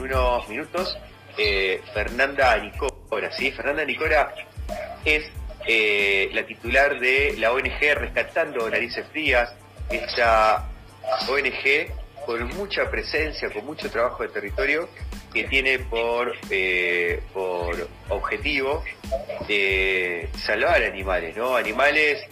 [0.00, 0.98] unos minutos
[1.36, 3.50] eh, Fernanda Nicora, ¿sí?
[3.52, 4.34] Fernanda Nicora
[5.04, 5.30] es
[5.66, 9.54] eh, la titular de la ONG Rescatando Narices Frías,
[9.90, 10.68] esta
[11.28, 11.92] ONG
[12.26, 14.88] con mucha presencia, con mucho trabajo de territorio,
[15.32, 18.84] que tiene por, eh, por objetivo
[20.36, 21.56] salvar animales, ¿no?
[21.56, 22.24] Animales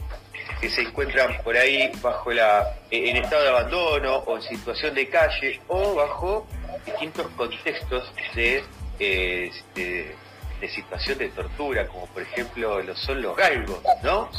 [0.61, 5.09] que se encuentran por ahí bajo la en estado de abandono o en situación de
[5.09, 6.47] calle o bajo
[6.91, 8.65] distintos contextos de,
[8.99, 10.15] este,
[10.61, 14.31] de situación de tortura, como por ejemplo lo son los galgos, ¿no?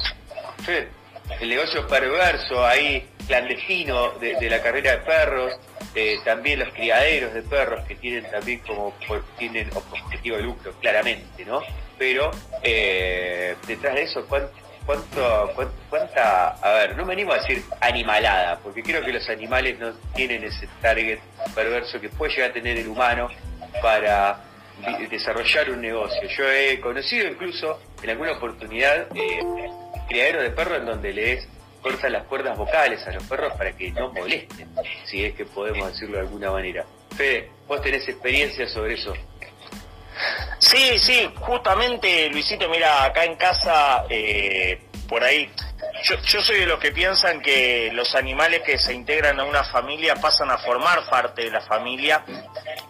[1.40, 5.54] El negocio perverso ahí, clandestino, de, la carrera de perros,
[5.94, 8.94] eh, también los criaderos de perros que tienen también como
[9.38, 11.62] tienen objetivo de lucro, claramente, ¿no?
[11.98, 12.32] Pero
[12.64, 14.52] eh, detrás de eso, ¿cuánto,
[14.90, 15.54] cuánto,
[15.88, 19.94] cuánta, a ver, no me animo a decir animalada, porque creo que los animales no
[20.16, 21.20] tienen ese target
[21.54, 23.30] perverso que puede llegar a tener el humano
[23.84, 24.42] para
[25.12, 26.28] desarrollar un negocio.
[26.36, 29.40] Yo he conocido incluso en alguna oportunidad eh,
[30.08, 31.48] criadero de perros en donde les
[31.84, 34.70] cortan las cuerdas vocales a los perros para que no molesten,
[35.06, 36.84] si es que podemos decirlo de alguna manera.
[37.16, 39.14] Fede, vos tenés experiencia sobre eso.
[40.60, 45.50] Sí, sí, justamente Luisito, mira, acá en casa, eh, por ahí,
[46.04, 50.16] yo, soy de los que piensan que los animales que se integran a una familia
[50.16, 52.24] pasan a formar parte de la familia,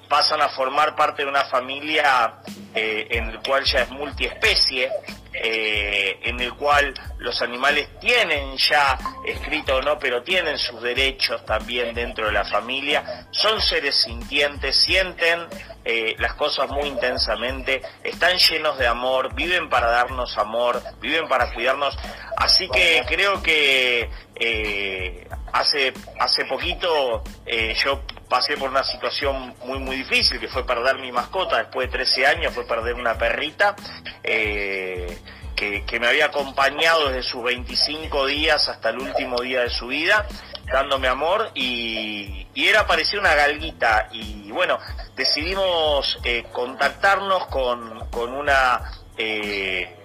[0.07, 2.35] pasan a formar parte de una familia
[2.75, 4.91] eh, en el cual ya es multiespecie,
[5.33, 11.45] eh, en el cual los animales tienen ya escrito o no, pero tienen sus derechos
[11.45, 15.47] también dentro de la familia, son seres sintientes, sienten
[15.85, 21.53] eh, las cosas muy intensamente, están llenos de amor, viven para darnos amor, viven para
[21.53, 21.97] cuidarnos,
[22.37, 27.23] así que creo que eh, hace, hace poquito
[27.83, 31.97] yo pasé por una situación muy muy difícil que fue perder mi mascota después de
[31.97, 33.75] 13 años, fue perder una perrita.
[34.23, 35.17] Eh,
[35.85, 40.25] que, me había acompañado desde sus 25 días hasta el último día de su vida,
[40.71, 44.77] dándome amor y, era parecía una galguita y bueno,
[45.15, 48.81] decidimos eh, contactarnos con, con una
[49.17, 49.99] eh,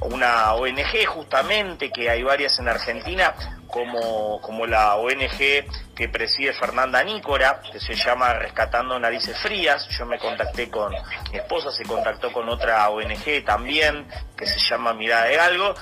[0.00, 3.34] una ONG justamente, que hay varias en Argentina,
[3.66, 9.88] como, como la ONG que preside Fernanda Nícora, que se llama Rescatando Narices Frías.
[9.88, 10.92] Yo me contacté con
[11.32, 14.06] mi esposa, se contactó con otra ONG también,
[14.36, 15.74] que se llama Mirada de Galgo.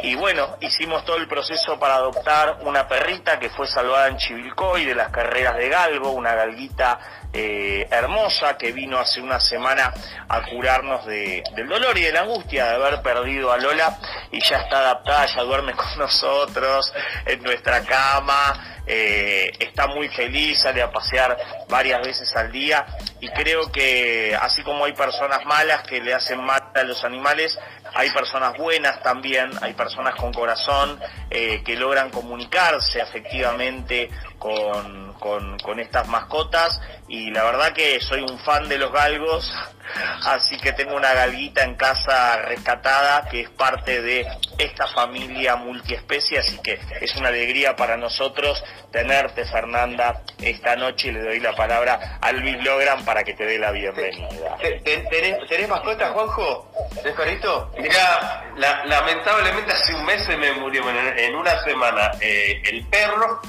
[0.00, 4.86] Y bueno, hicimos todo el proceso para adoptar una perrita que fue salvada en Chivilcoy
[4.86, 6.98] de las carreras de Galgo, una galguita
[7.34, 9.92] eh, hermosa que vino hace una semana
[10.28, 13.98] a curarnos de, del dolor y de la angustia de haber perdido a Lola
[14.30, 16.92] y ya está adaptada, ya duerme con nosotros
[17.26, 21.38] en nuestra cama, eh, está muy feliz, sale a pasear
[21.68, 22.84] varias veces al día
[23.20, 27.58] y creo que así como hay personas malas que le hacen mal a los animales,
[27.94, 30.98] hay personas buenas también, hay personas con corazón
[31.30, 34.10] eh, que logran comunicarse efectivamente
[34.42, 39.52] con, con, estas mascotas y la verdad que soy un fan de los galgos,
[40.26, 44.26] así que tengo una galguita en casa rescatada que es parte de
[44.58, 51.12] esta familia multiespecie, así que es una alegría para nosotros tenerte Fernanda esta noche y
[51.12, 54.56] le doy la palabra a Luis Logran para que te dé la bienvenida.
[54.58, 56.70] ¿Tenés, mascota, Juanjo?
[56.96, 57.70] ¿Tenés perrito?
[57.78, 58.44] Mira,
[58.86, 63.40] lamentablemente hace un mes se me murió en una semana eh, el perro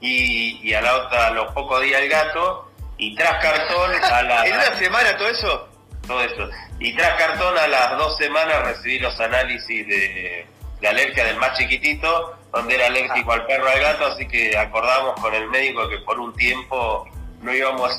[0.00, 4.46] y, a la otra, a los pocos días el gato, y tras cartón a la...
[4.46, 5.68] ¿En una semana todo eso?
[6.06, 6.48] Todo eso.
[6.78, 10.46] Y tras cartón a las dos semanas recibí los análisis de,
[10.88, 15.34] alergia del más chiquitito, donde era alérgico al perro al gato, así que acordamos con
[15.34, 17.06] el médico que por un tiempo
[17.42, 17.92] no íbamos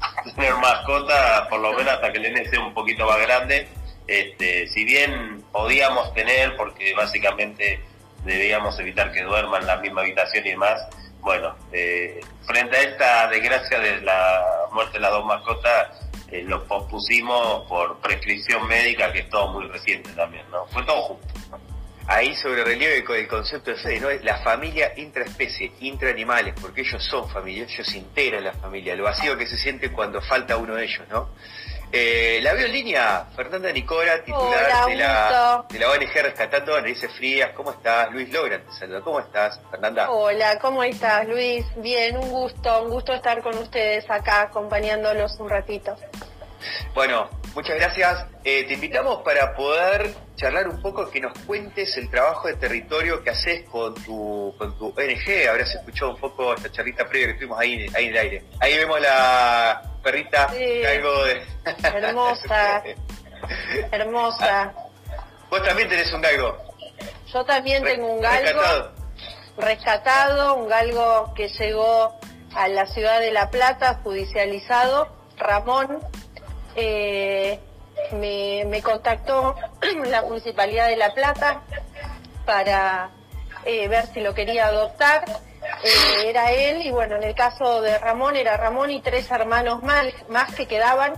[0.00, 3.68] a tener mascota, por lo menos hasta que el nene sea un poquito más grande.
[4.06, 7.80] Este, si bien podíamos tener, porque básicamente
[8.24, 10.86] debíamos evitar que duerman en la misma habitación y demás,
[11.20, 16.64] bueno, eh, frente a esta desgracia de la muerte de las dos mascotas, eh, lo
[16.64, 20.66] pospusimos por prescripción médica, que es todo muy reciente también, ¿no?
[20.66, 21.26] Fue todo junto.
[22.06, 24.10] Ahí sobre relieve el concepto de Fede, ¿no?
[24.10, 29.36] Es la familia intraespecie, intraanimales, porque ellos son familia, ellos integran la familia, lo vacío
[29.36, 31.28] que se siente cuando falta uno de ellos, ¿no?
[31.92, 37.12] Eh, la veo en línea, Fernanda Nicora, titular de, la, de, la, ONG Rescatando Narices
[37.16, 37.50] Frías.
[37.54, 38.12] ¿Cómo estás?
[38.12, 39.00] Luis Logran te saluda.
[39.00, 40.08] ¿Cómo estás, Fernanda?
[40.08, 41.66] Hola, ¿cómo estás, Luis?
[41.76, 45.96] Bien, un gusto, un gusto estar con ustedes acá acompañándolos un ratito.
[46.94, 48.24] Bueno, muchas gracias.
[48.44, 53.22] Eh, te invitamos para poder charlar un poco, que nos cuentes el trabajo de territorio
[53.22, 55.48] que haces con tu, con tu ONG.
[55.48, 58.44] Habrás escuchado un poco esta charlita previa que estuvimos ahí, ahí en el aire.
[58.60, 60.80] Ahí vemos la, perrita Sí.
[60.80, 61.42] galgo de...
[61.82, 62.82] Hermosa.
[63.92, 64.72] Hermosa.
[65.50, 66.56] Vos también tenés un galgo.
[67.32, 68.92] Yo también Re- tengo un galgo rescatado.
[69.58, 72.18] rescatado, un galgo que llegó
[72.54, 75.08] a la ciudad de La Plata, judicializado.
[75.36, 75.98] Ramón
[76.76, 77.58] eh,
[78.12, 79.54] me, contactó
[80.06, 81.62] la Municipalidad de La Plata
[82.44, 83.10] para
[83.64, 85.24] eh, ver si lo quería adoptar.
[85.84, 89.82] Eh, era él y bueno, en el caso de Ramón era Ramón y tres hermanos
[89.82, 91.14] más, que quedaban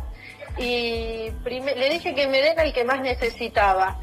[0.58, 3.98] y le dije que me den al que más necesitaba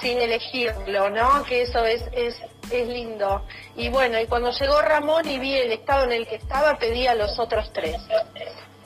[0.00, 1.44] sin elegirlo, ¿no?
[1.44, 2.36] Que eso es, es,
[2.70, 3.46] es lindo.
[3.76, 7.06] Y bueno, y cuando llegó Ramón y vi el estado en el que estaba, pedí
[7.06, 7.96] a los otros tres.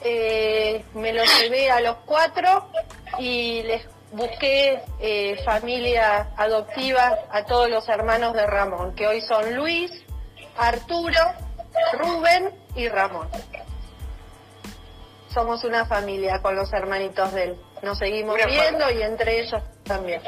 [0.08, 2.70] Eh, me los llevé a los cuatro
[3.19, 9.56] y les busqué eh, familia adoptiva a todos los hermanos de Ramón, que hoy son
[9.56, 9.91] Luis,
[10.56, 11.19] Arturo,
[11.94, 13.29] Rubén y Ramón.
[15.35, 17.56] Somos una familia con los hermanitos de él.
[17.82, 20.23] Nos seguimos Una viendo y entre ellos también.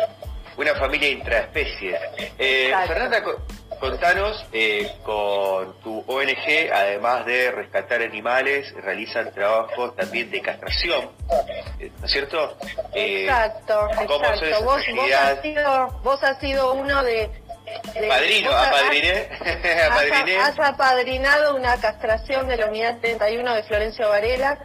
[0.56, 1.96] Una familia intraespecie.
[2.36, 2.75] Eh.
[2.88, 3.22] Fernanda,
[3.78, 11.10] contanos, eh, con tu ONG, además de rescatar animales, realizan trabajos también de castración,
[11.80, 12.56] eh, ¿no es cierto?
[12.94, 14.64] Eh, Exacto, ¿cómo son exacto.
[14.64, 17.30] Vos, vos, has sido, vos has sido uno de...
[17.94, 20.36] de- Padrino, vos apadriné, Has, apadriné.
[20.38, 24.58] has apadrinado una castración de la unidad 31 de Florencio Varela.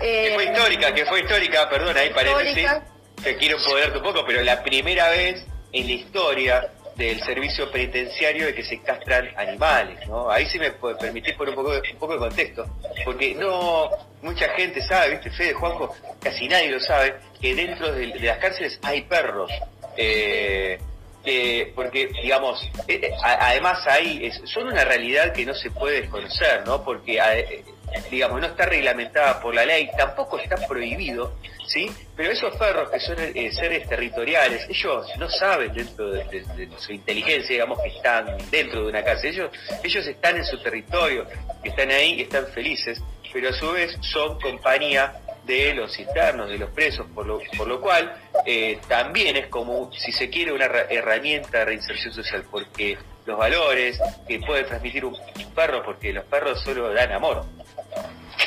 [0.00, 2.84] Que eh, fue histórica, que fue histórica, perdón, ahí paréntesis, Histórica.
[3.22, 6.68] te quiero empoderarte un poco, pero la primera vez en la historia
[6.98, 10.28] del servicio penitenciario de que se castran animales, ¿no?
[10.28, 12.66] Ahí sí me permitís poner un poco, un poco de contexto,
[13.04, 13.88] porque no
[14.20, 15.30] mucha gente sabe, ¿viste?
[15.30, 19.50] Fede, Juanjo, casi nadie lo sabe, que dentro de, de las cárceles hay perros.
[19.96, 20.78] Eh,
[21.24, 26.02] eh, porque, digamos, eh, eh, además ahí es- son una realidad que no se puede
[26.02, 26.82] desconocer, ¿no?
[26.84, 27.64] Porque, eh,
[28.10, 31.34] digamos, no está reglamentada por la ley, tampoco está prohibido,
[31.66, 31.90] ¿sí?
[32.16, 33.16] Pero esos perros que son
[33.52, 38.88] seres territoriales, ellos no saben dentro de, de- su inteligencia, digamos, que están dentro de
[38.88, 39.30] una cárcel.
[39.34, 39.50] Ellos,
[39.82, 41.26] ellos están en su territorio,
[41.64, 43.00] están ahí están felices,
[43.32, 45.14] pero a su vez son compañía
[45.48, 48.14] de los internos, de los presos, por lo, por lo cual
[48.46, 52.96] eh, también es como, si se quiere, una herra- herramienta de reinserción social, porque
[53.26, 53.98] los valores
[54.28, 55.16] que puede transmitir un,
[55.56, 57.44] perro, porque los perros solo dan amor,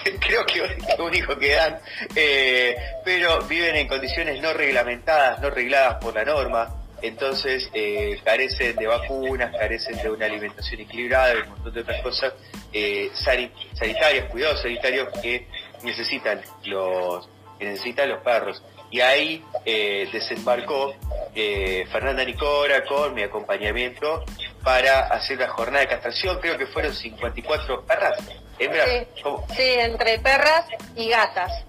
[0.19, 1.79] creo que es lo único que dan,
[2.15, 8.75] eh, pero viven en condiciones no reglamentadas, no regladas por la norma, entonces eh, carecen
[8.75, 12.33] de vacunas, carecen de una alimentación equilibrada y un montón de otras cosas
[12.71, 15.47] eh, sani- sanitarias, cuidados sanitarios que
[15.83, 18.63] necesitan los que necesitan los perros.
[18.89, 20.93] Y ahí eh, desembarcó
[21.33, 24.25] eh, Fernanda Nicora con mi acompañamiento
[24.63, 28.17] para hacer la jornada de castración, creo que fueron 54 perras,
[28.59, 29.23] hembras, Sí,
[29.55, 31.63] sí, entre perras y gatas.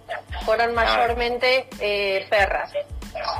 [0.45, 2.73] Fueron mayormente eh, perras.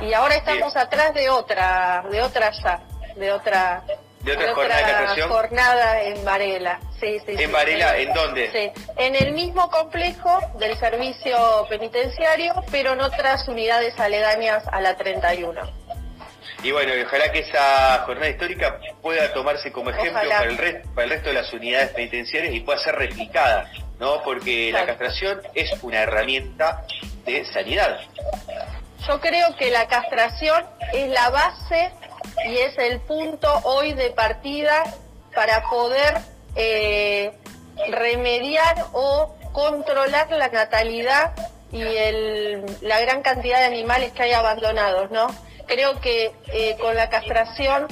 [0.01, 2.81] Y ahora estamos atrás de otra, de otra ya,
[3.15, 3.83] de otra,
[4.23, 5.29] ¿De otra jornada de castración?
[5.29, 6.79] jornada en Varela.
[6.99, 7.43] Sí, sí, sí.
[7.43, 7.93] ¿En Varela?
[7.95, 8.01] Sí.
[8.03, 8.51] ¿En dónde?
[8.51, 14.95] Sí, en el mismo complejo del servicio penitenciario, pero en otras unidades aledañas a la
[14.95, 15.61] 31.
[16.63, 20.37] Y bueno, y ojalá que esa jornada histórica pueda tomarse como ejemplo Ojalá.
[20.37, 24.23] para el, resto, para el resto de las unidades penitenciarias y pueda ser replicada, ¿no?
[24.23, 26.85] Porque la castración es una herramienta
[27.25, 27.99] de sanidad.
[29.05, 30.63] Yo creo que la castración
[30.93, 31.91] es la base
[32.45, 34.83] y es el punto hoy de partida
[35.33, 36.17] para poder
[36.55, 37.31] eh,
[37.89, 41.33] remediar o controlar la natalidad
[41.71, 45.27] y el- la gran cantidad de animales que hay abandonados, ¿no?
[45.65, 47.87] Creo que eh, con la castración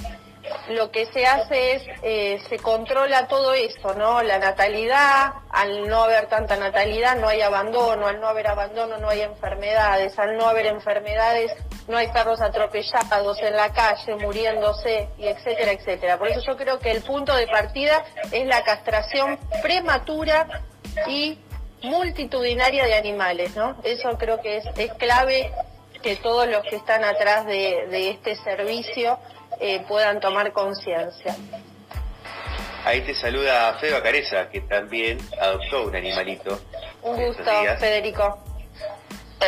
[0.70, 4.22] lo que se hace es, eh, se controla todo eso, ¿no?
[4.22, 9.10] La natalidad, al no haber tanta natalidad no hay abandono, al no haber abandono no
[9.10, 11.52] hay enfermedades, al no haber enfermedades
[11.88, 16.18] no hay perros atropellados en la calle, muriéndose, y etcétera, etcétera.
[16.18, 20.64] Por eso yo creo que el punto de partida es la castración prematura
[21.08, 21.40] y
[21.84, 23.78] multitudinaria de animales, ¿no?
[23.84, 25.52] Eso creo que es, es clave
[26.02, 29.20] que todos los que están atrás de, de este servicio
[29.60, 31.36] eh, puedan tomar conciencia.
[32.84, 36.60] Ahí te saluda Fede Careza, que también adoptó un animalito.
[37.04, 37.44] Un gusto.
[37.80, 38.40] Federico.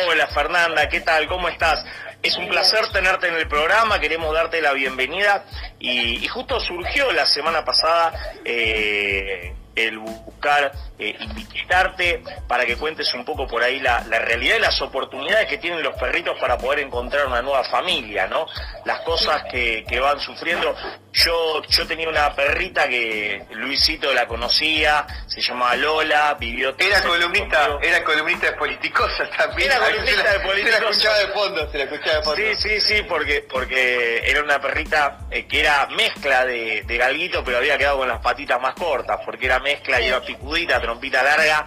[0.08, 1.26] Hola Fernanda, ¿qué tal?
[1.28, 1.84] ¿Cómo estás?
[2.24, 5.44] Es un placer tenerte en el programa, queremos darte la bienvenida.
[5.78, 13.24] Y, justo surgió la semana pasada eh, el buscar eh, invitarte para que cuentes un
[13.24, 17.26] poco por ahí la, realidad y las oportunidades que tienen los perritos para poder encontrar
[17.26, 18.46] una nueva familia, ¿no?
[18.84, 20.74] Las cosas que, que van sufriendo.
[21.12, 26.74] Yo, yo tenía una perrita que Luisito la conocía, se llamaba Lola, vivió...
[26.78, 29.70] Era columnista, era columnista de Politicosa también.
[29.70, 30.76] Era columnista de Politicosa.
[30.76, 32.42] Se la escuchaba de fondo, se la escuchaba de fondo.
[32.42, 37.44] Sí, sí, sí, porque, porque era una perrita eh, que era mezcla de, de galguito,
[37.44, 41.24] pero había quedado con las patitas más cortas, porque era mezcla y era picudita, trompita
[41.24, 41.66] larga.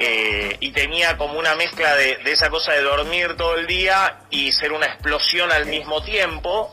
[0.00, 4.52] Eh, y tenía como una mezcla de, esa cosa de dormir todo el día y
[4.52, 6.72] ser una explosión al mismo tiempo.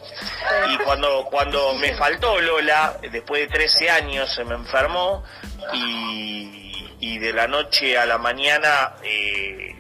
[0.69, 5.24] Y cuando, cuando me faltó Lola, después de 13 años se me enfermó
[5.74, 9.75] y, y de la noche a la mañana eh,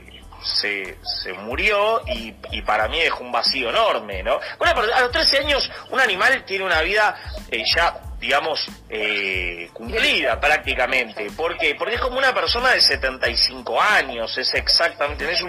[0.45, 4.39] se, se murió y, y, para mí dejó un vacío enorme, ¿no?
[4.57, 7.15] Bueno, a los 13 años un animal tiene una vida
[7.51, 11.29] eh, ya digamos, eh, cumplida prácticamente.
[11.37, 11.75] ¿Por qué?
[11.75, 15.43] Porque es como una persona de 75 años, es exactamente, es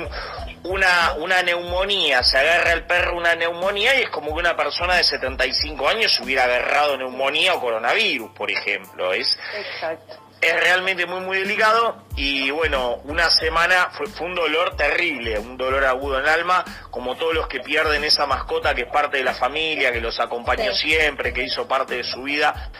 [0.63, 4.97] una, una neumonía, se agarra el perro una neumonía y es como que una persona
[4.97, 9.15] de 75 años hubiera agarrado neumonía o coronavirus, por ejemplo.
[9.15, 15.39] Es, Exacto es realmente muy muy delicado y bueno, una semana fue, un dolor terrible,
[15.39, 18.93] un dolor agudo en el alma, como todos los que pierden esa mascota que es
[18.93, 22.71] parte de la familia, que los acompañó siempre, que hizo parte de su vida.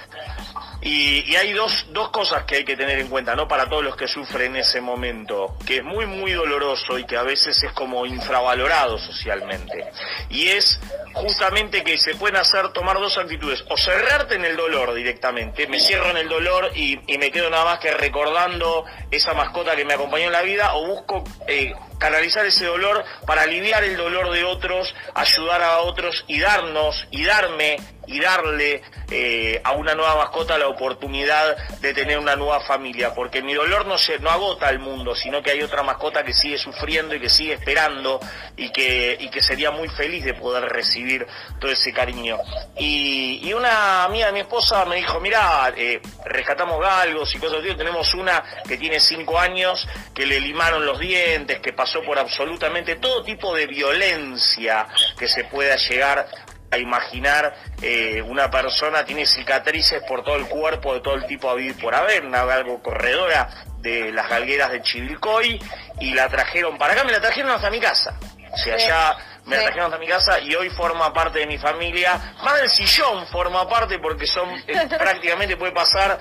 [0.83, 3.49] Y, hay dos, dos cosas que hay que tener en cuenta, ¿no?
[3.49, 7.23] Para todos los que sufren ese momento, que es muy, muy doloroso y que a
[7.23, 9.91] veces es como infravalorado socialmente.
[10.31, 10.79] Y es
[11.15, 15.81] justamente que se pueden hacer, tomar dos actitudes, o cerrarte en el dolor directamente, me
[15.81, 19.95] cierro en el dolor y, me quedo nada más que recordando esa mascota que me
[19.95, 24.45] acompañó en la vida, o busco eh, canalizar ese dolor para aliviar el dolor de
[24.45, 30.59] otros, ayudar a otros y darnos y darme y darle eh, a una nueva mascota
[30.59, 34.79] la oportunidad de tener una nueva familia, porque mi dolor no se no agota al
[34.79, 38.21] mundo, sino que hay otra mascota que sigue sufriendo y que sigue esperando
[38.57, 41.27] y que y que sería muy feliz de poder recibir
[41.61, 42.39] todo ese cariño.
[42.79, 47.61] Y, y una amiga de mi esposa me dijo, mira, eh, rescatamos galgos y cosas
[47.61, 52.19] así, tenemos una que tiene cinco años, que le limaron los dientes, que pasó por
[52.19, 54.87] absolutamente todo tipo de violencia
[55.19, 56.27] que se pueda llegar
[56.71, 61.51] a imaginar eh, una persona tiene cicatrices por todo el cuerpo de todo el tipo
[61.51, 65.61] a vivir por haber, una algo corredora de las galgueras de Chivilcoy
[66.01, 68.19] y la trajeron para acá, me la trajeron hasta mi casa.
[68.53, 71.59] O sea, ya me la trajeron hasta mi casa y hoy forma parte de mi
[71.59, 72.35] familia.
[72.43, 76.19] Más del sillón forma parte porque son eh, prácticamente puede pasar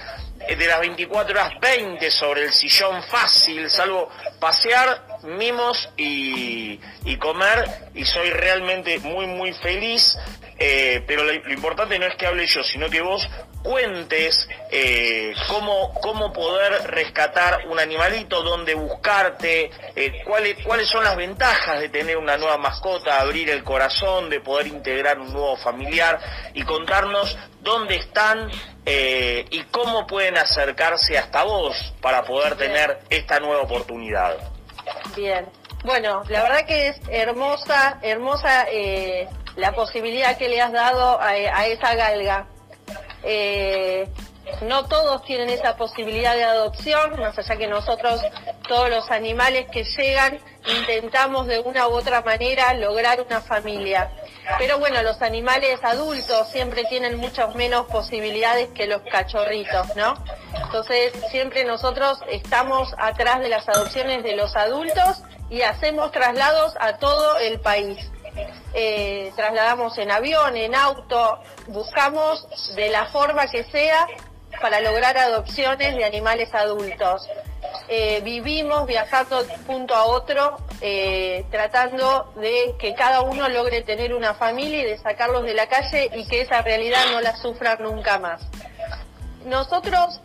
[0.48, 4.10] eh, de las 24 horas 20 sobre el sillón fácil, salvo
[4.40, 10.17] pasear, mimos y, y comer y soy realmente muy muy feliz
[10.58, 13.27] eh, pero lo, importante no es que hable yo, sino que vos
[13.62, 21.17] cuentes eh, cómo, cómo poder rescatar un animalito, dónde buscarte, eh, cuáles, cuáles son las
[21.17, 26.20] ventajas de tener una nueva mascota, abrir el corazón, de poder integrar un nuevo familiar
[26.53, 28.50] y contarnos dónde están
[28.88, 34.55] y cómo pueden acercarse hasta vos para poder tener esta nueva oportunidad.
[35.15, 35.48] Bien,
[35.84, 38.65] bueno, la verdad que es hermosa, hermosa
[39.56, 41.36] la posibilidad que le has dado a,
[41.68, 42.48] esa galga.
[43.24, 44.08] Eh,
[44.62, 48.22] no todos tienen esa posibilidad de adopción, más allá que nosotros,
[48.68, 50.39] todos los animales que llegan,
[50.80, 54.12] intentamos de una u otra manera lograr una familia.
[54.60, 60.13] Pero bueno, los animales adultos siempre tienen muchas menos posibilidades que los cachorritos, ¿no?
[60.64, 66.98] Entonces, siempre nosotros estamos atrás de las adopciones de los adultos y hacemos traslados a
[66.98, 67.98] todo el país.
[68.74, 72.46] Eh, trasladamos en avión, en auto, buscamos
[72.76, 74.06] de la forma que sea
[74.62, 77.28] para lograr adopciones de animales adultos.
[77.88, 84.14] Eh, vivimos viajando de punto a otro, eh, tratando de que cada uno logre tener
[84.14, 87.82] una familia y de sacarlos de la calle y que esa realidad no la sufran
[87.82, 88.42] nunca más.
[89.46, 90.20] Nosotros,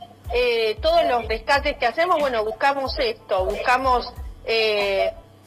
[0.80, 4.12] todos los rescates que hacemos, bueno, buscamos esto, buscamos,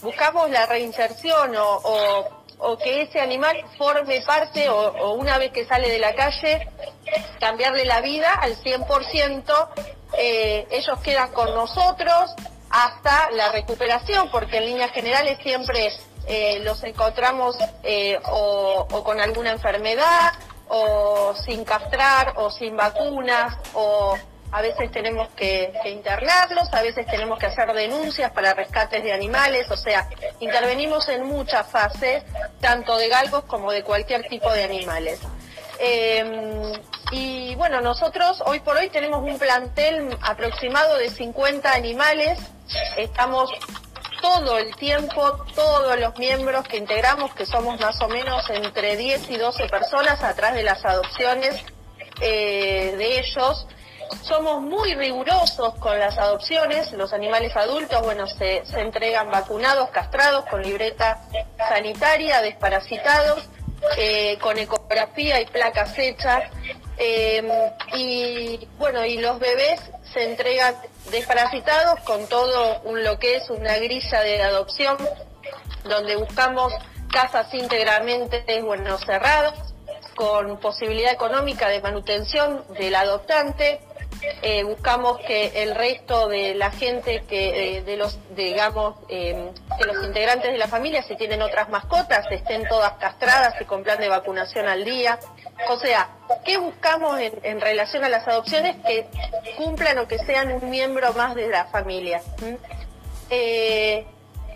[0.02, 1.56] buscamos la reinserción
[2.64, 6.68] o que ese animal forme parte o, una vez que sale de la calle,
[7.40, 9.68] cambiarle la vida al 100%,
[10.18, 12.32] eh, ellos quedan con nosotros
[12.70, 15.92] hasta la recuperación, porque en líneas generales siempre
[16.28, 20.32] eh, los encontramos eh, o con alguna enfermedad,
[20.70, 24.18] o sin castrar, o sin vacunas, o
[24.54, 29.70] a veces tenemos que, internarlos, a veces tenemos que hacer denuncias para rescates de animales,
[29.72, 30.08] o sea,
[30.40, 32.24] intervenimos en muchas fases,
[32.62, 35.20] tanto de galgos como de cualquier tipo de animales.
[35.80, 36.72] Eh,
[37.12, 42.38] y bueno, nosotros hoy por hoy tenemos un plantel aproximado de 50 animales.
[42.96, 43.50] Estamos
[44.22, 49.32] todo el tiempo, todos los miembros que integramos, que somos más o menos entre 10
[49.32, 51.64] y 12 personas atrás de las adopciones
[52.22, 53.66] eh, de ellos.
[54.22, 56.92] Somos muy rigurosos con las adopciones.
[56.94, 61.22] Los animales adultos, bueno, se, entregan vacunados, castrados, con libreta
[61.58, 63.50] sanitaria, desparasitados,
[63.98, 66.44] eh, con ecografía y placas hechas.
[66.98, 67.44] Eh,
[67.96, 69.82] y bueno, y los bebés
[70.14, 70.76] se entregan
[71.12, 74.98] desparasitados con todo un, lo que es una grilla de adopción,
[75.84, 76.74] donde buscamos
[77.12, 79.74] casas íntegramente bueno, cerradas,
[80.16, 83.80] con posibilidad económica de manutención del adoptante,
[84.42, 89.86] eh, buscamos que el resto de la gente que eh, de los digamos eh, que
[89.86, 94.00] los integrantes de la familia si tienen otras mascotas estén todas castradas y con plan
[94.00, 95.20] de vacunación al día.
[95.70, 96.10] O sea
[96.46, 99.08] qué buscamos en, relación a las adopciones que
[99.58, 102.22] cumplan o que sean un miembro más de la familia.
[102.42, 102.56] ¿Mm?
[103.30, 104.06] eh,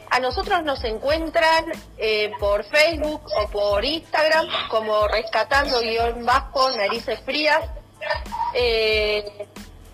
[0.10, 1.66] a nosotros nos encuentran
[2.40, 7.62] por Facebook o por Instagram como rescatando guion bajo narices frías
[8.54, 9.48] eh,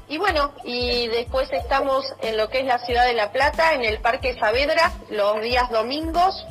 [0.07, 3.83] y bueno, y después estamos en lo que es la ciudad de La Plata, en
[3.83, 6.45] el Parque Saavedra, los días domingos.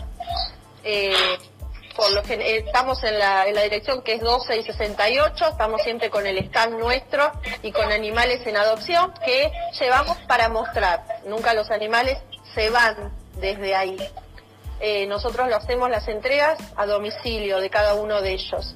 [0.84, 6.38] Eh, eh, estamos en la, dirección que es 12 y 68, estamos siempre con el
[6.38, 7.30] stand nuestro
[7.62, 11.04] y con animales en adopción que llevamos para mostrar.
[11.26, 12.18] Nunca los animales
[12.54, 13.98] se van desde ahí.
[15.06, 18.74] Nosotros lo hacemos las entregas a domicilio de cada uno de ellos.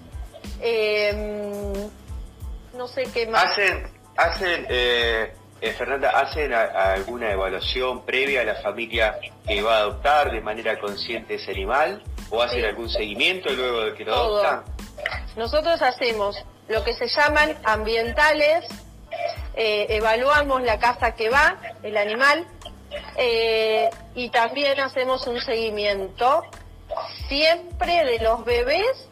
[2.76, 3.44] No sé qué más.
[3.44, 9.62] Hacen, hacen eh, eh, Fernanda, ¿hacen a- a alguna evaluación previa a la familia que
[9.62, 12.02] va a adoptar de manera consciente ese animal?
[12.30, 12.64] ¿O hacen Sí.
[12.66, 14.44] algún seguimiento luego de que lo Todo.
[14.44, 14.74] adoptan?
[15.36, 16.36] Nosotros hacemos
[16.68, 18.64] lo que se llaman ambientales,
[19.54, 22.44] eh, evaluamos la casa que va, el animal,
[23.16, 26.42] eh, y también hacemos un seguimiento
[27.28, 29.08] siempre de los bebés.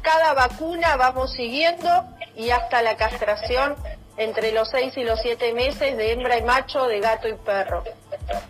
[0.00, 1.88] Cada vacuna vamos siguiendo
[2.36, 3.76] y hasta la castración
[4.16, 7.82] entre los 6 y los 7 meses de hembra y macho, de gato y perro.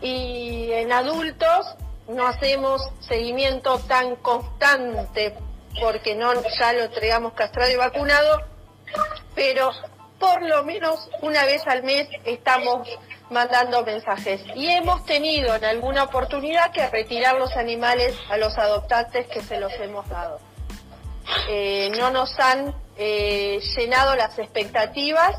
[0.00, 1.66] Y en adultos
[2.08, 5.34] no hacemos seguimiento tan constante
[5.80, 8.42] porque no ya lo entregamos castrado y vacunado,
[9.34, 9.70] pero
[10.18, 12.88] por lo menos una vez al mes estamos
[13.30, 14.42] mandando mensajes.
[14.54, 19.58] Y hemos tenido en alguna oportunidad que retirar los animales a los adoptantes que se
[19.58, 20.38] los hemos dado.
[21.48, 25.36] Eh, no nos han eh, llenado las expectativas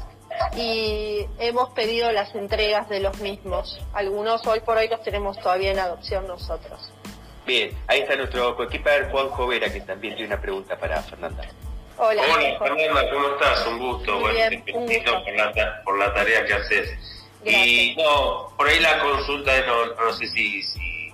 [0.56, 3.80] y hemos pedido las entregas de los mismos.
[3.94, 6.92] Algunos hoy por hoy los tenemos todavía en adopción nosotros.
[7.46, 11.44] Bien, ahí está nuestro coequiper Juanjo Vera, que también tiene una pregunta para Fernanda.
[11.98, 12.58] Hola, Hola.
[12.58, 13.68] Fernanda, ¿cómo estás?
[13.68, 14.14] Un gusto.
[14.14, 15.26] Muy bueno, bien, te un felicito gusto.
[15.26, 16.90] por la, por la tarea que haces.
[17.46, 21.14] Y no, por ahí la consulta, no, no sé si, si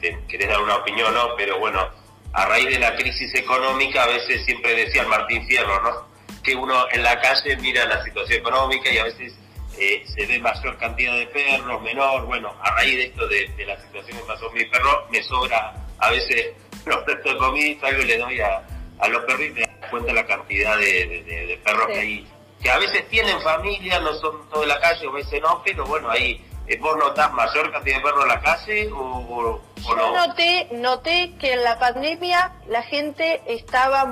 [0.00, 1.88] te querés dar una opinión o no, pero bueno,
[2.32, 6.08] a raíz de la crisis económica, a veces siempre decía el Martín Fierro, ¿no?
[6.42, 9.34] Que uno en la calle mira la situación económica y a veces
[9.78, 12.26] eh, se ve mayor cantidad de perros, menor.
[12.26, 15.74] Bueno, a raíz de esto, de, de la situación que pasó mi perro, me sobra
[15.98, 16.50] a veces
[16.86, 18.62] los restos de comida y algo le doy a,
[19.00, 21.92] a los perros y me das cuenta la cantidad de, de- de- de perros Sí.
[21.94, 22.26] que hay
[22.62, 25.86] que a veces tienen familia, no son todos de la calle, a veces no, pero
[25.86, 26.44] bueno, ahí
[26.78, 30.26] vos notás mayor cantidad de perros en la calle o, o- o Yo no.
[30.26, 34.06] noté, noté que en la pandemia la gente estaba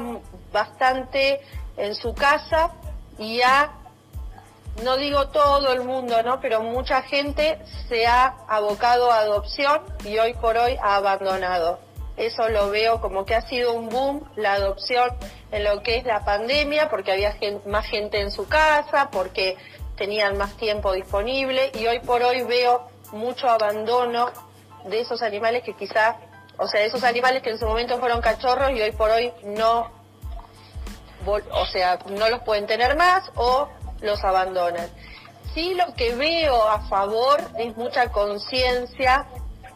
[0.53, 1.40] bastante
[1.77, 2.71] en su casa
[3.18, 3.73] y ya,
[4.83, 6.40] no digo todo el mundo, ¿no?
[6.40, 11.79] Pero mucha gente se ha abocado a adopción y hoy por hoy ha abandonado.
[12.16, 15.11] Eso lo veo como que ha sido un boom la adopción
[15.53, 19.57] en lo que es la pandemia, porque había gen- más gente en su casa, porque
[19.98, 24.30] tenían más tiempo disponible y hoy por hoy veo mucho abandono
[24.84, 26.16] de esos animales que quizá,
[26.56, 29.90] o sea, esos animales que en su momento fueron cachorros y hoy por hoy no,
[31.26, 33.68] o sea, no los pueden tener más o
[34.00, 34.88] los abandonan.
[35.54, 39.26] Sí, lo que veo a favor es mucha conciencia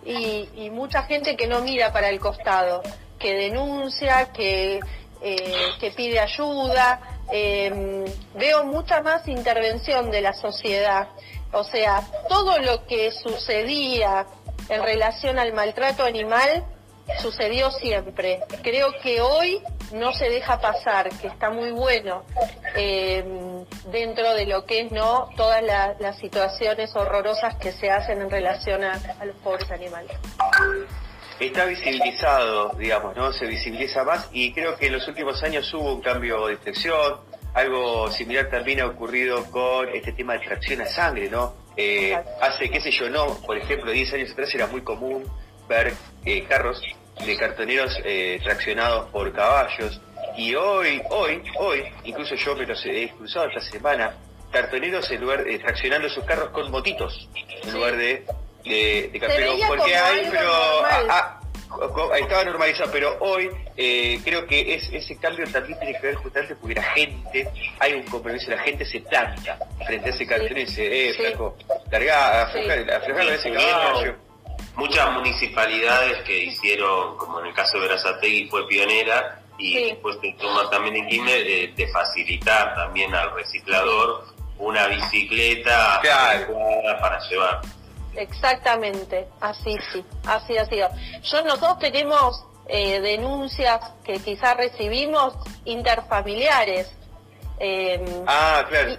[0.04, 2.82] y, y mucha gente que no mira para el costado,
[3.18, 4.80] que denuncia, que,
[5.22, 7.00] eh, que pide ayuda.
[7.32, 11.08] Eh, veo mucha más intervención de la sociedad.
[11.52, 14.26] O sea, todo lo que sucedía
[14.68, 16.64] en relación al maltrato animal
[17.20, 18.40] sucedió siempre.
[18.62, 19.60] Creo que hoy
[19.92, 22.24] no se deja pasar, que está muy bueno
[22.76, 23.24] eh,
[23.86, 28.30] dentro de lo que es no todas la- las situaciones horrorosas que se hacen en
[28.30, 30.16] relación a, a los pobres animales.
[31.40, 33.32] Está visibilizado, digamos, ¿no?
[33.32, 37.16] Se visibiliza más y creo que en los últimos años hubo un cambio de inflexión.
[37.54, 41.54] Algo similar también ha ocurrido con este tema de tracción a sangre, ¿no?
[41.76, 45.24] Eh, hace, qué sé yo, no, por ejemplo, 10 años atrás era muy común
[45.68, 46.82] ver eh, carros
[47.24, 50.00] de cartoneros eh, traccionados por caballos
[50.36, 54.16] y hoy, hoy, hoy, incluso yo me los he cruzado esta semana,
[54.50, 57.28] cartoneros en lugar de traccionando sus carros con motitos
[57.62, 58.24] en lugar de
[58.64, 60.52] de, de porque hay, pero
[62.18, 66.54] estaba normalizado, pero hoy eh, creo que es, ese cambio también tiene que ver justamente
[66.56, 67.48] porque la gente,
[67.78, 71.56] hay un compromiso, la gente se planta frente a ese cartel y dice, eh, flaco,
[71.90, 74.16] larga, aflojar ese caballo.
[74.74, 80.32] Muchas municipalidades que hicieron, como en el caso de Berazategui fue pionera, y después te
[80.40, 84.24] toma también en Quilmes de, facilitar también al reciclador
[84.58, 87.60] una bicicleta para llevar.
[88.14, 90.88] Exactamente, así sí, así ha sido.
[91.22, 96.90] Yo nosotros tenemos eh, denuncias que quizás recibimos interfamiliares.
[97.58, 98.96] Em, ah, claro.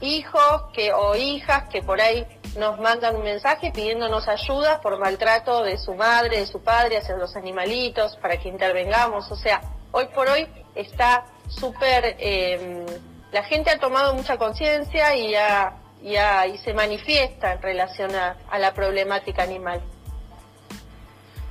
[0.00, 5.62] Hijos que o hijas que por ahí nos mandan un mensaje pidiéndonos ayuda por maltrato
[5.62, 9.30] de su madre, de su padre hacia los animalitos para que intervengamos.
[9.30, 9.60] O sea,
[9.92, 12.16] hoy por hoy está súper...
[12.18, 12.84] Eh,
[13.30, 16.16] la gente ha tomado mucha conciencia y ha y,
[16.58, 19.80] se manifiesta en relación a, la problemática animal.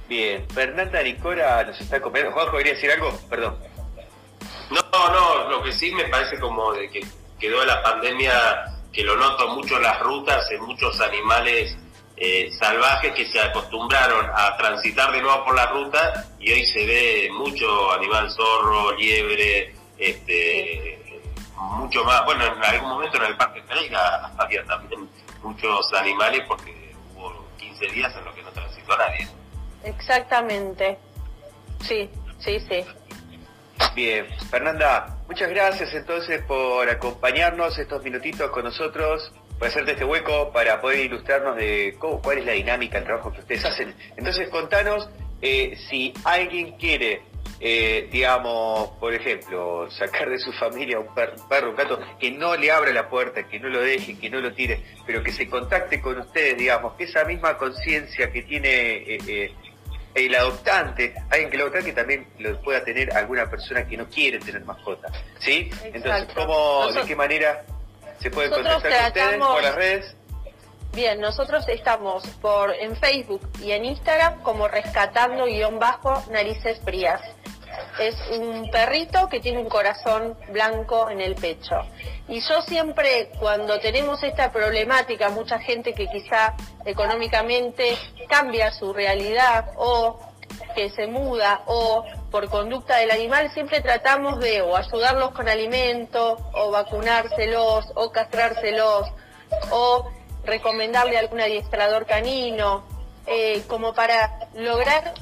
[0.08, 2.32] Bien, Fernanda Nicora nos está comiendo.
[2.32, 3.12] Juanjo, ¿quería decir algo?
[3.30, 3.58] Perdón.
[4.70, 7.02] No, no, lo que sí me parece como de que
[7.40, 8.34] quedó la pandemia,
[8.92, 11.78] que lo noto mucho en las rutas, en muchos animales
[12.20, 16.84] eh, salvajes que se acostumbraron a transitar de nuevo por la ruta y hoy se
[16.84, 20.97] ve mucho animal zorro, liebre, este,
[21.58, 25.10] mucho más, bueno, en algún momento en el Parque Pereira había también
[25.42, 29.28] muchos animales porque hubo 15 días en los que no transitó nadie.
[29.84, 30.98] Exactamente,
[31.82, 32.86] sí, sí, sí.
[33.96, 40.52] Bien, Fernanda, muchas gracias entonces por acompañarnos estos minutitos con nosotros, por hacerte este hueco
[40.52, 43.96] para poder ilustrarnos de cómo, cuál es la dinámica del trabajo que ustedes hacen.
[44.16, 45.10] Entonces, contanos
[45.42, 47.24] eh, si alguien quiere
[47.60, 52.72] eh, digamos, por ejemplo, sacar de su familia un perro, un gato, que no le
[52.72, 56.00] abra la puerta, que no lo deje, que no lo tire, pero que se contacte
[56.00, 59.52] con ustedes, digamos, que esa misma conciencia que tiene eh, eh,
[60.14, 64.40] el adoptante, alguien que lo adoptante también lo pueda tener alguna persona que no quiere
[64.40, 65.70] tener mascota, ¿sí?
[65.84, 67.64] Entonces, ¿cómo, de qué manera
[68.20, 70.16] se puede contactar con ustedes por las redes?
[70.94, 77.22] Bien, nosotros estamos por en Facebook y en Instagram como rescatando guion bajo narices frías.
[78.00, 81.82] Es un perrito que tiene un corazón blanco en el pecho.
[82.28, 89.72] Y yo siempre, cuando tenemos esta problemática, mucha gente que quizá económicamente cambia su realidad
[89.78, 90.20] o
[90.76, 96.38] que se muda o por conducta del animal, siempre tratamos de o ayudarlos con alimento
[96.54, 99.08] o vacunárselos o castrárselos
[99.72, 100.10] o
[100.44, 102.84] recomendarle algún adiestrador canino,
[103.26, 105.14] eh, como para lograr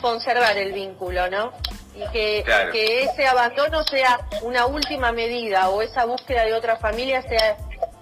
[0.00, 1.52] conservar el vínculo, ¿no?
[1.94, 7.22] Y que, que ese abandono sea una última medida o esa búsqueda de otra familia
[7.22, 7.56] sea,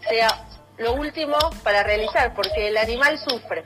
[0.09, 0.47] sea
[0.79, 3.65] lo último para realizar, porque el animal sufre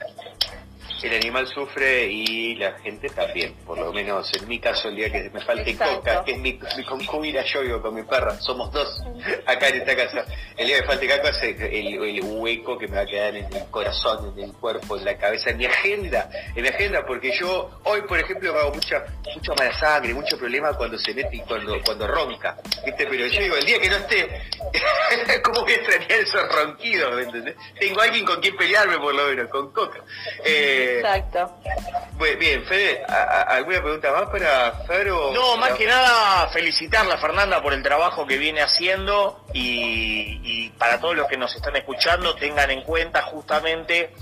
[1.03, 5.11] el animal sufre y la gente también, por lo menos en mi caso el día
[5.11, 9.03] que me falte coca, que es mi, concubina, yo vivo con mi perra, somos dos
[9.45, 10.25] acá en esta casa,
[10.57, 13.53] el día que me falte coca es el, hueco que me va a quedar en
[13.53, 17.31] el corazón, en el cuerpo, en la cabeza, en mi agenda, en mi agenda, porque
[17.37, 21.41] yo hoy por ejemplo hago mucha, mucha mala sangre, mucho problema cuando se mete y
[21.41, 23.05] cuando, cuando ronca, ¿viste?
[23.05, 24.41] Pero yo digo, el día que no esté,
[25.43, 27.15] ¿cómo voy a extrañar esos ronquidos?
[27.15, 27.55] ¿me entendés?
[27.79, 29.99] Tengo alguien con quien pelearme por lo menos, con coca.
[30.43, 31.51] Eh, Exacto.
[32.39, 35.07] Bien, Fede, ¿alguna pregunta más para Fer?
[35.07, 40.99] no, más que nada felicitarla, Fernanda, por el trabajo que viene haciendo y, y para
[40.99, 44.13] todos los que nos están escuchando, tengan en cuenta justamente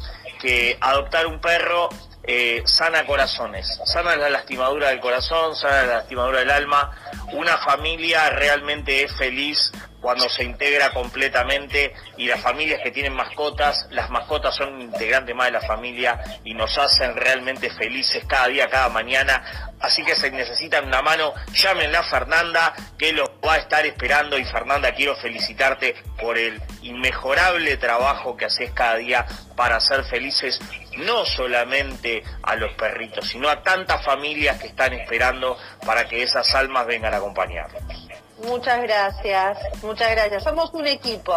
[0.41, 1.89] que adoptar un perro
[2.25, 6.91] eh, sana corazones, sana la lastimadura del corazón, sana la lastimadura del alma.
[7.33, 9.71] Una familia realmente es feliz
[10.03, 15.33] cuando se integra completamente y las familias que tienen mascotas, las mascotas son un integrante
[15.33, 19.71] más de la familia y nos hacen realmente felices cada día, cada mañana.
[19.79, 24.37] Así que se necesitan una mano, llámenla a Fernanda, que los va a estar esperando.
[24.37, 30.59] Y Fernanda, quiero felicitarte por el inmejorable trabajo que haces cada día para hacer felices
[30.97, 36.53] no solamente a los perritos, sino a tantas familias que están esperando para que esas
[36.55, 38.02] almas vengan a acompañarnos.
[38.39, 40.43] Muchas gracias, muchas gracias.
[40.43, 41.33] Somos un equipo.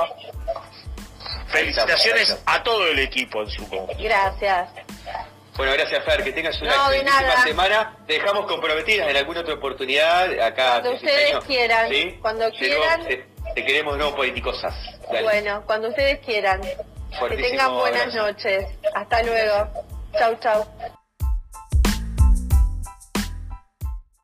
[1.48, 3.94] Felicitaciones a todo el equipo en su conjunto.
[3.98, 4.68] Gracias.
[5.56, 7.96] Bueno, gracias Fer, que tengas una No, excelentísima semana.
[8.06, 10.80] Te dejamos comprometidas en alguna otra oportunidad acá.
[10.82, 12.18] Cuando ustedes quieran, ¿Sí?
[12.20, 13.04] cuando Te- quieran.
[13.06, 14.74] Te, te queremos no politicosas.
[15.06, 15.22] Dale.
[15.22, 16.60] Bueno, cuando ustedes quieran.
[16.60, 18.26] Que tengan buenas abrazo.
[18.26, 18.66] noches.
[18.94, 19.68] Hasta luego.
[20.18, 20.66] Chau, chau.